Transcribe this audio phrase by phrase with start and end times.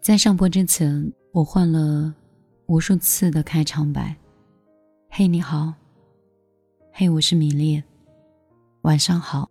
[0.00, 2.14] 在上播之前，我换了
[2.64, 4.16] 无数次的开场白。
[5.10, 5.74] 嘿，你好。
[6.90, 7.82] 嘿，我是米粒。
[8.80, 9.50] 晚上好。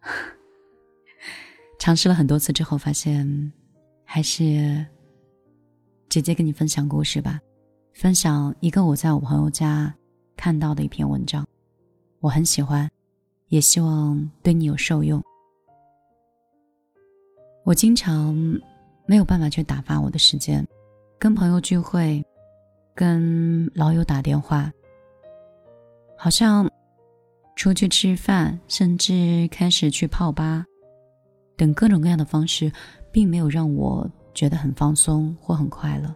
[1.78, 3.52] 尝试了很多次之后，发现
[4.02, 4.86] 还是
[6.08, 7.38] 直接跟你分享故事吧。
[7.92, 9.94] 分享一个我在我朋友家
[10.34, 11.46] 看到的一篇文章，
[12.20, 12.90] 我很喜欢，
[13.48, 15.22] 也希望对你有受用。
[17.64, 18.58] 我经常。
[19.10, 20.64] 没有办法去打发我的时间，
[21.18, 22.24] 跟朋友聚会，
[22.94, 24.72] 跟老友打电话，
[26.16, 26.70] 好像
[27.56, 30.64] 出去吃饭，甚至开始去泡吧，
[31.56, 32.70] 等各种各样的方式，
[33.10, 36.14] 并没有让我觉得很放松或很快乐。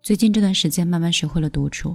[0.00, 1.94] 最近这段时间，慢慢学会了独处，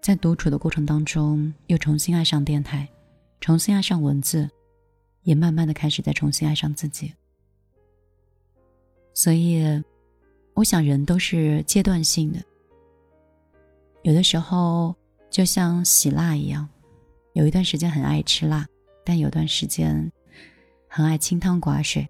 [0.00, 2.88] 在独处的过程当中，又重新爱上电台，
[3.38, 4.48] 重新爱上文字，
[5.24, 7.12] 也慢慢的开始在重新爱上自己。
[9.12, 9.82] 所以，
[10.54, 12.40] 我想人都是阶段性的。
[14.02, 14.94] 有的时候
[15.28, 16.66] 就像洗辣一样，
[17.34, 18.66] 有一段时间很爱吃辣，
[19.04, 20.10] 但有段时间
[20.88, 22.08] 很爱清汤寡水。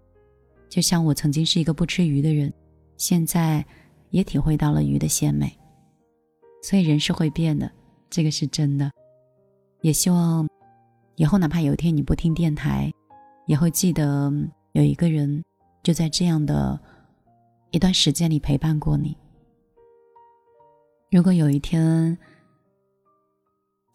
[0.69, 2.53] 就像我曾经是一个不吃鱼的人，
[2.97, 3.65] 现在
[4.11, 5.53] 也体会到了鱼的鲜美。
[6.63, 7.71] 所以人是会变的，
[8.09, 8.91] 这个是真的。
[9.81, 10.47] 也希望
[11.17, 12.93] 以后哪怕有一天你不听电台，
[13.47, 14.33] 也会记得
[14.73, 15.43] 有一个人
[15.83, 16.79] 就在这样的。
[17.71, 19.17] 一段时间里陪伴过你。
[21.11, 22.17] 如果有一天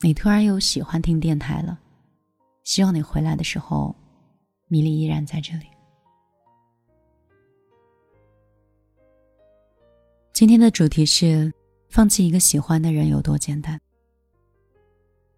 [0.01, 1.79] 你突然又喜欢听电台了，
[2.63, 3.95] 希望你回来的时候，
[4.67, 5.65] 米粒依然在这里。
[10.33, 11.51] 今天的主题是
[11.89, 13.79] 放弃一个喜欢的人有多简单。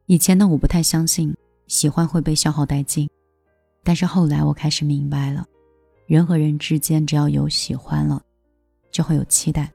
[0.05, 1.35] 以前呢，我不太相信
[1.67, 3.09] 喜欢会被消耗殆尽，
[3.83, 5.45] 但是后来我开始明白了，
[6.07, 8.23] 人和人之间只要有喜欢了。
[8.91, 9.71] 就会有期待，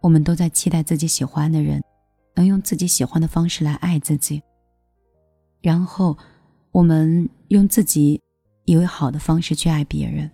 [0.00, 1.82] 我们都在期待自己喜欢的人，
[2.34, 4.42] 能用自己喜欢的方式来爱自己。
[5.60, 6.16] 然后，
[6.72, 8.20] 我们用自己
[8.64, 10.30] 以为好的方式去爱别人，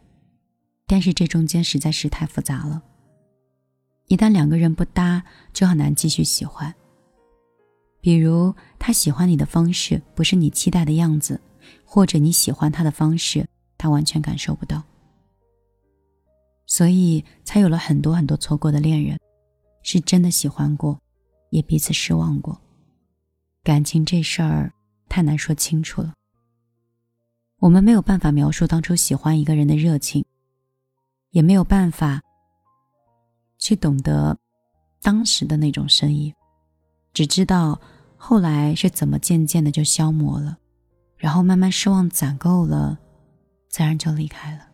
[0.87, 2.83] 但是这中间实在是太复杂了。
[4.07, 6.73] 一旦两个人不搭，就很难继续喜欢。
[8.01, 11.41] 比如，他喜欢你的方式不是你期待的样子，
[11.85, 13.45] 或者你喜欢他的方式，
[13.77, 14.81] 他完全感受不到。
[16.67, 19.19] 所以才有了很多很多错过的恋人，
[19.83, 21.01] 是真的喜欢过，
[21.51, 22.61] 也彼此失望过。
[23.63, 24.73] 感情这事儿
[25.09, 26.13] 太难说清楚了。
[27.59, 30.25] 我们没有办法描述当初喜欢一个人的热情，
[31.31, 32.21] 也没有办法
[33.59, 34.37] 去懂得
[35.01, 36.35] 当时的那种深意，
[37.15, 37.81] 只知道
[38.17, 40.59] 后来是怎么渐渐的就消磨了，
[41.17, 42.99] 然后慢慢失望攒够了，
[43.69, 44.69] 自然就离开了。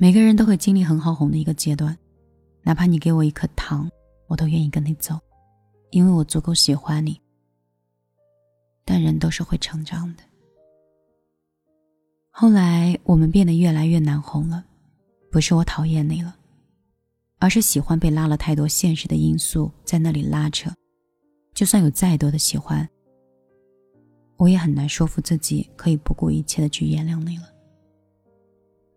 [0.00, 1.98] 每个人都会经历很好红的一个阶段，
[2.62, 3.90] 哪怕你给我一颗糖，
[4.28, 5.18] 我都愿意跟你走，
[5.90, 7.20] 因为我足够喜欢你。
[8.84, 10.22] 但人都是会成长的。
[12.30, 14.64] 后来我们变得越来越难红了，
[15.32, 16.36] 不是我讨厌你了，
[17.40, 20.70] 而是喜欢被拉了太多现实的因素在那里拉扯，
[21.54, 22.88] 就算有再多的喜欢，
[24.36, 27.52] 我也很难说服自己可以不顾一切的去原谅你了。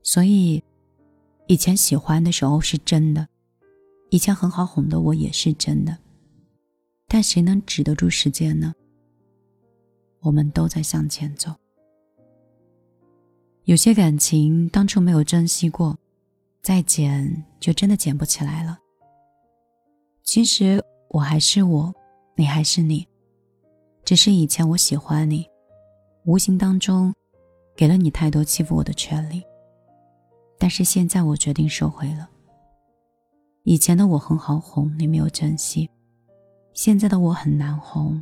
[0.03, 0.63] 所以。
[1.51, 3.27] 以前喜欢的时候是真的，
[4.09, 5.97] 以前很好哄的我也是真的，
[7.09, 8.73] 但谁能止得住时间呢？
[10.21, 11.53] 我们都在向前走。
[13.65, 15.99] 有些感情当初没有珍惜过，
[16.61, 18.79] 再捡就真的捡不起来了。
[20.23, 21.93] 其实我还是我，
[22.37, 23.05] 你还是你，
[24.05, 25.45] 只是以前我喜欢你，
[26.23, 27.13] 无形当中
[27.75, 29.43] 给了你太多欺负我的权利。
[30.61, 32.29] 但是现在我决定收回了。
[33.63, 35.89] 以前的我很好哄，你没有珍惜；
[36.75, 38.21] 现在的我很难哄，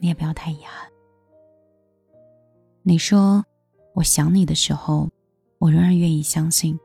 [0.00, 0.90] 你也不要太遗憾。
[2.82, 3.44] 你说
[3.94, 5.08] 我想你的时候，
[5.58, 6.76] 我仍然愿意相信，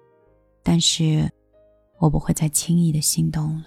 [0.61, 1.27] 但是
[1.97, 3.65] 我不会再轻易的心动了。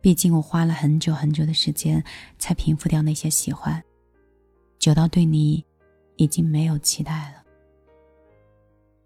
[0.00, 2.02] 毕竟我花了很久很久的时间
[2.40, 3.80] 才平复掉那些喜欢，
[4.80, 5.64] 久到对你
[6.16, 7.39] 已经没有期待了。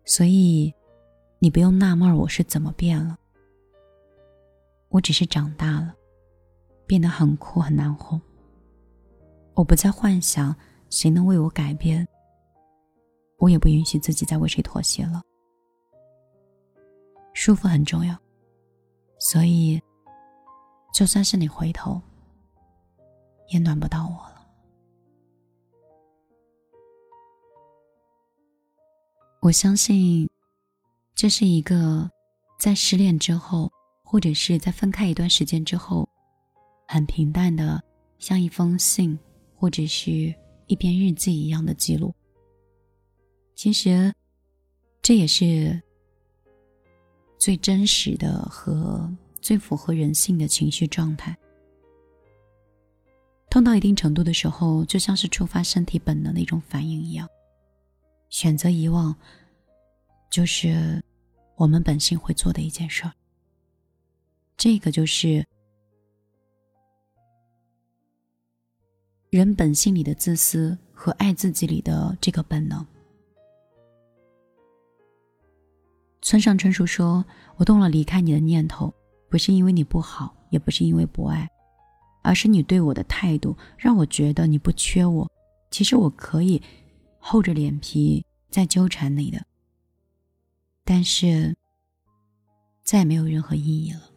[0.05, 0.73] 所以，
[1.39, 3.19] 你不用纳闷我是怎么变了。
[4.91, 5.95] 我只是长大了，
[6.87, 8.21] 变得很酷很难哄。
[9.55, 10.55] 我不再幻想
[10.91, 12.07] 谁能为我改变，
[13.39, 15.23] 我也不允许自己再为谁妥协了。
[17.33, 18.17] 舒服很重要，
[19.19, 19.83] 所以，
[20.93, 22.01] 就算是你回头，
[23.49, 24.34] 也暖不到我了。
[29.45, 30.27] 我相信，
[31.15, 32.11] 这是一个
[32.59, 33.71] 在失恋之后，
[34.03, 36.09] 或者是在分开一段时间之后，
[36.89, 37.85] 很平淡的，
[38.19, 39.19] 像一封信
[39.55, 40.35] 或者是
[40.67, 42.15] 一篇日记一样的记录。
[43.55, 44.11] 其实，
[45.03, 45.79] 这也是
[47.37, 51.37] 最真实的和最符合人性的情绪状态。
[53.51, 57.29] 痛到一定程度的时候，就像是触发身体本能的一种反应一样，
[58.35, 59.15] 选择遗忘，
[60.29, 61.01] 就是
[61.55, 63.13] 我们本性会做的一件事儿。
[64.57, 65.47] 这个就是
[69.31, 72.85] 人本性里的自私和爱自己里的这个本能。
[76.21, 78.93] 村上春树说：“我动了离开你的念头，
[79.29, 81.49] 不是因为你不好，也不是因为不爱。”
[82.23, 85.31] 而是你对我的态度让我觉得你不缺我，
[85.71, 86.61] 其实我可以
[87.27, 89.43] 厚着脸皮在纠缠你的，
[90.85, 91.57] 但是
[92.83, 94.11] 再也没有任何意义了。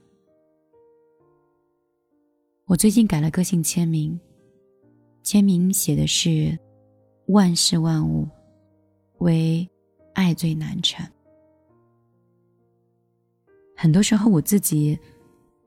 [2.66, 4.20] 我最近改了个性签名，
[5.24, 6.60] 签名写的是
[7.32, 8.28] “万事万物
[9.20, 9.66] 唯
[10.14, 11.10] 爱最难缠”。
[13.78, 15.00] 很多时候我自己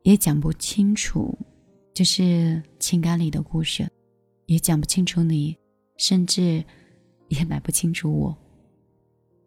[0.02, 1.34] 也讲不清楚。
[1.94, 3.86] 就是情感里的故事，
[4.46, 5.56] 也讲不清楚你，
[5.96, 6.64] 甚至
[7.30, 8.36] 也买不清楚我。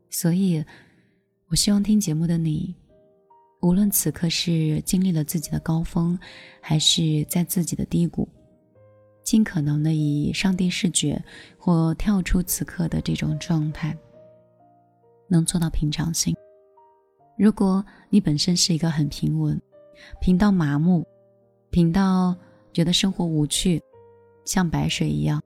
[0.10, 0.66] 所以，
[1.48, 2.76] 我希望听节目的你，
[3.62, 6.18] 无论此刻是经历了自己的高峰，
[6.60, 8.28] 还是在自己的低谷，
[9.24, 11.24] 尽可能的以上帝视觉
[11.58, 13.96] 或跳出此刻的这种状态，
[15.28, 16.36] 能做到平常心。
[17.38, 19.62] 如果你本身是一个很平稳、
[20.20, 21.06] 平到麻木。
[21.72, 22.38] 平到
[22.72, 23.82] 觉得生活无趣，
[24.46, 25.42] 像白水一样，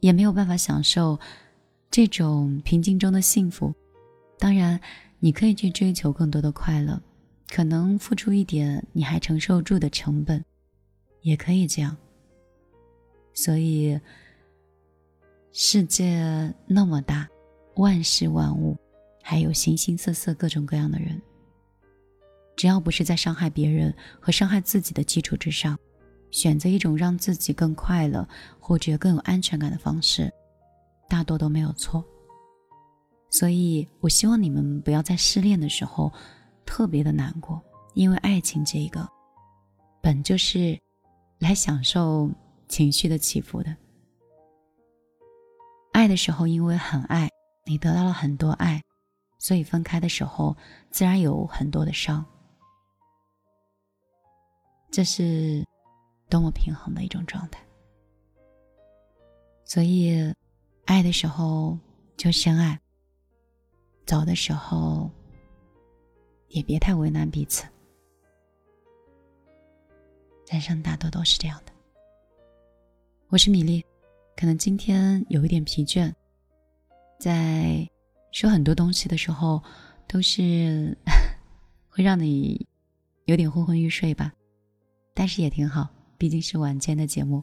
[0.00, 1.20] 也没有办法享受
[1.92, 3.70] 这种平静中的幸福。
[4.38, 4.80] 当然，
[5.20, 6.98] 你可以去追求更多的快乐，
[7.50, 10.42] 可能付出一点你还承受住的成本，
[11.20, 11.94] 也可以这样。
[13.34, 14.00] 所以，
[15.52, 17.28] 世界那么大，
[17.76, 18.74] 万事万物，
[19.22, 21.20] 还有形形色色、各种各样的人。
[22.56, 25.78] 只要不是在伤害别人和伤害自己的基础之上，
[26.30, 28.26] 选择一种让自己更快乐
[28.58, 30.32] 或者更有安全感的方式，
[31.08, 32.04] 大多都没有错。
[33.30, 36.12] 所以我希望你们不要在失恋的时候
[36.66, 37.62] 特别的难过，
[37.94, 39.08] 因为爱情这个
[40.02, 40.78] 本就是
[41.38, 42.30] 来享受
[42.68, 43.74] 情绪的起伏的。
[45.92, 47.28] 爱的时候，因为很爱
[47.66, 48.82] 你，得到了很多爱，
[49.38, 50.56] 所以分开的时候
[50.90, 52.24] 自然有很多的伤。
[54.90, 55.64] 这是
[56.28, 57.62] 多么平衡的一种状态。
[59.64, 60.34] 所以，
[60.84, 61.78] 爱的时候
[62.16, 62.78] 就深爱，
[64.04, 65.10] 走的时候
[66.48, 67.64] 也别太为难彼此。
[70.50, 71.72] 人生大多都是这样的。
[73.28, 73.82] 我是米粒，
[74.36, 76.12] 可能今天有一点疲倦，
[77.18, 77.88] 在
[78.32, 79.62] 说很多东西的时候，
[80.06, 80.96] 都是
[81.88, 82.66] 会让你
[83.26, 84.32] 有点昏昏欲睡吧。
[85.14, 85.88] 但是也挺好，
[86.18, 87.42] 毕竟是晚间的节目。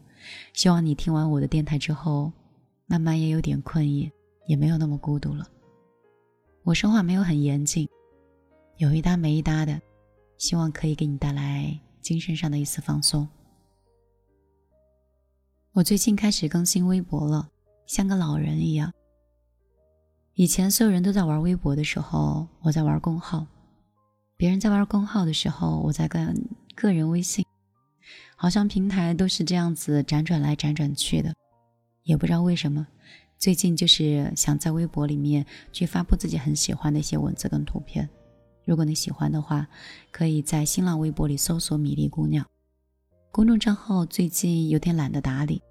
[0.54, 2.32] 希望你听完我的电台之后，
[2.90, 4.12] 慢慢也有点困意，
[4.48, 5.48] 也没有那么孤独了。
[6.64, 7.88] 我说话没有很严谨，
[8.78, 9.80] 有一搭没一搭的，
[10.40, 13.30] 希望可以给你带来精神上的一丝放松。
[15.72, 17.48] 我最近开始更新微博了，
[17.86, 18.92] 像个老人一样。
[20.34, 23.46] 以前所有人都在玩微博的时候，我在玩公号；
[24.36, 26.36] 别人在玩公号的时候，我在跟
[26.74, 27.46] 个人微信。
[28.36, 31.36] 好像平台都是这样子辗转来辗转去的，
[32.10, 32.88] 也不知道为什么。
[33.38, 38.10] 最近就是想在微博里面去发布自己很喜欢的一些文字跟图片。
[38.66, 39.68] 如果你喜欢的话，
[40.10, 42.44] 可以在新浪微博里搜索“米粒姑娘”
[43.32, 44.04] 公众账号。
[44.08, 45.62] 最近有点懒得打理，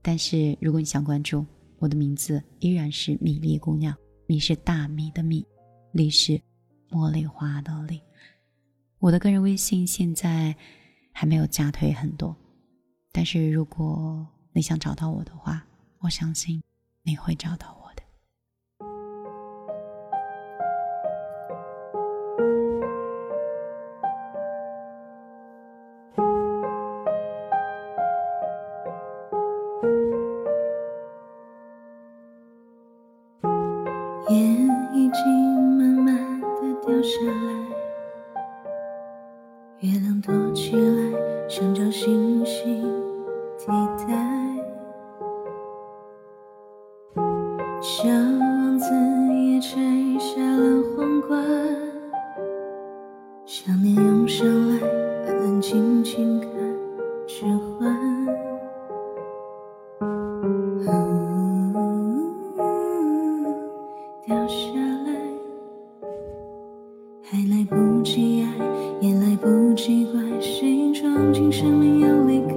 [0.00, 1.44] 但是如果你想关注，
[1.80, 3.92] 我的名字依然是米粒姑娘。
[4.28, 5.44] 米是大米的米，
[5.90, 6.40] 粒是
[6.90, 8.00] 茉莉花的粒。
[9.00, 10.54] 我的个人微信现在。
[11.14, 12.34] 还没有加推很多，
[13.12, 15.62] 但是如果你想找到我的话，
[16.02, 16.60] 我相信
[17.02, 17.81] 你会找到我。
[51.28, 51.42] 换，
[53.44, 54.78] 想念涌上来，
[55.26, 56.50] 安安静静看
[57.26, 57.96] 指环。
[64.24, 65.10] 掉下来，
[67.22, 68.46] 还来不及爱，
[69.00, 72.56] 也来不及怪，谁装进生命要离开？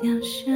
[0.00, 0.52] 掉下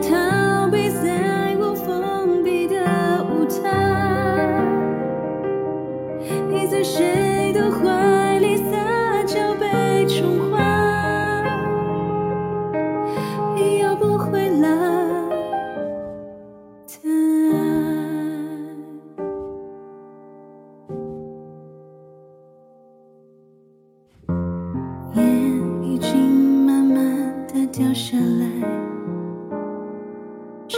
[0.00, 0.39] 他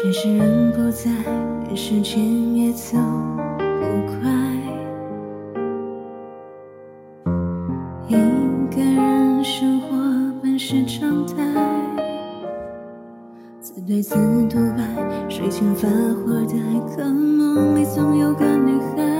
[0.03, 1.09] 只是人不在，
[1.77, 2.99] 时间也走
[3.57, 4.19] 不快。
[8.09, 8.15] 一
[8.75, 9.97] 个人生活
[10.43, 11.37] 本是常态，
[13.61, 14.17] 自对自
[14.49, 16.57] 独白，睡前发火的，
[16.97, 19.12] 可梦里总有个女孩。